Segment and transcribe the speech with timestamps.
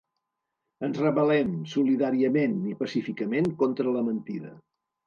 [0.87, 4.57] Ens rebel·lem solidàriament i pacíficament contra la mentida.